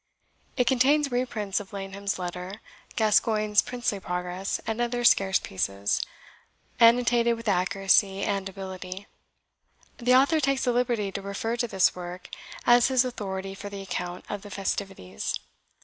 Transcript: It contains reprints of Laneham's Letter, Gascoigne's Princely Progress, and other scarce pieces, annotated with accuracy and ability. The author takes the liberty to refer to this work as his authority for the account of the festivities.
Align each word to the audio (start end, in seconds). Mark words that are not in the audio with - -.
It 0.57 0.65
contains 0.65 1.11
reprints 1.11 1.59
of 1.59 1.73
Laneham's 1.73 2.17
Letter, 2.17 2.59
Gascoigne's 2.95 3.61
Princely 3.61 3.99
Progress, 3.99 4.59
and 4.65 4.81
other 4.81 5.03
scarce 5.03 5.37
pieces, 5.37 6.01
annotated 6.79 7.37
with 7.37 7.47
accuracy 7.47 8.23
and 8.23 8.49
ability. 8.49 9.05
The 9.99 10.15
author 10.15 10.39
takes 10.39 10.63
the 10.63 10.71
liberty 10.73 11.11
to 11.11 11.21
refer 11.21 11.55
to 11.57 11.67
this 11.67 11.95
work 11.95 12.29
as 12.65 12.87
his 12.87 13.05
authority 13.05 13.53
for 13.53 13.69
the 13.69 13.83
account 13.83 14.25
of 14.27 14.41
the 14.41 14.49
festivities. 14.49 15.39